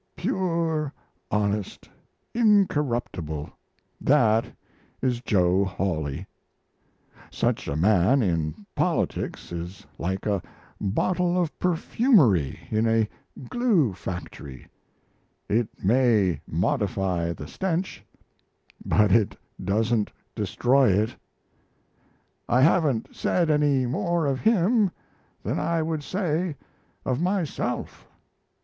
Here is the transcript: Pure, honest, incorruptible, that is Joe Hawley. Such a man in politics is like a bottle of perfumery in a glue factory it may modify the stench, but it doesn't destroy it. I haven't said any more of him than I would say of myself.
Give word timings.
Pure, 0.15 0.91
honest, 1.29 1.87
incorruptible, 2.33 3.47
that 4.01 4.47
is 4.99 5.21
Joe 5.21 5.63
Hawley. 5.63 6.25
Such 7.29 7.67
a 7.67 7.75
man 7.75 8.23
in 8.23 8.65
politics 8.73 9.51
is 9.51 9.85
like 9.99 10.25
a 10.25 10.41
bottle 10.81 11.39
of 11.39 11.55
perfumery 11.59 12.61
in 12.71 12.87
a 12.87 13.07
glue 13.47 13.93
factory 13.93 14.67
it 15.47 15.67
may 15.85 16.41
modify 16.47 17.31
the 17.31 17.45
stench, 17.47 18.03
but 18.83 19.11
it 19.11 19.37
doesn't 19.63 20.11
destroy 20.33 20.89
it. 20.93 21.15
I 22.49 22.61
haven't 22.61 23.13
said 23.15 23.51
any 23.51 23.85
more 23.85 24.25
of 24.25 24.39
him 24.39 24.89
than 25.43 25.59
I 25.59 25.83
would 25.83 26.01
say 26.01 26.55
of 27.05 27.21
myself. 27.21 28.07